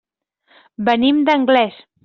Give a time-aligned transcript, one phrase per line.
[0.89, 1.81] Venim d'Anglès.